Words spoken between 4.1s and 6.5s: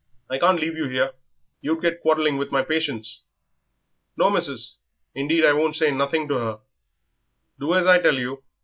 "No, missis, indeed I won't say nothing to